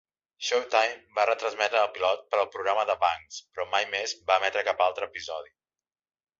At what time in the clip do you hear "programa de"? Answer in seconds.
2.57-2.97